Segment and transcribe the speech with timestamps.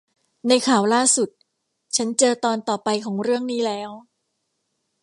[0.47, 1.29] ในข่าวล่าสุด
[1.95, 3.91] ฉันเจอตอนต่อไปของเรื่องนี้แล้ว